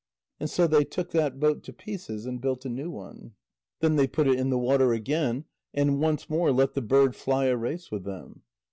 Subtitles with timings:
[0.39, 3.33] And so they took that boat to pieces and built a new one.
[3.81, 7.45] Then they put it in the water again and once more let the bird fly
[7.45, 8.41] a race with them.